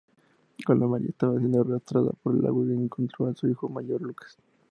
[0.65, 4.35] Cuando María estaba siendo arrastrada por el agua encontró a su hijo mayor Lucas.